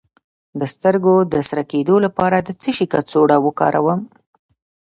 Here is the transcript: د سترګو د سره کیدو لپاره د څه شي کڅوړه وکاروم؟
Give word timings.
د 0.59 0.61
سترګو 0.73 1.15
د 1.33 1.35
سره 1.49 1.63
کیدو 1.71 1.95
لپاره 2.05 2.37
د 2.41 2.49
څه 2.61 2.69
شي 2.77 2.85
کڅوړه 2.93 3.37
وکاروم؟ 3.45 4.01